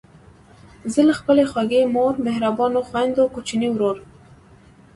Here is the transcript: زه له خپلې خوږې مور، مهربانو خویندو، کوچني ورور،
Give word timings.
زه 0.91 1.01
له 1.07 1.13
خپلې 1.19 1.43
خوږې 1.51 1.81
مور، 1.95 2.13
مهربانو 2.27 2.79
خویندو، 2.87 3.31
کوچني 3.33 3.69
ورور، 3.71 3.97